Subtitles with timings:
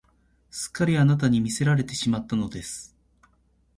[0.49, 2.95] すっかりあなたに魅せられてしまったのです